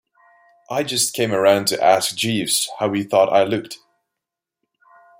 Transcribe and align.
I 0.67 0.81
just 0.81 1.13
came 1.13 1.31
round 1.31 1.67
to 1.67 1.79
ask 1.83 2.15
Jeeves 2.15 2.71
how 2.79 2.91
he 2.93 3.03
thought 3.03 3.29
I 3.31 3.43
looked. 3.43 3.77